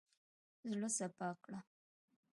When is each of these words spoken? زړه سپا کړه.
زړه 0.69 0.87
سپا 0.97 1.29
کړه. 1.43 1.59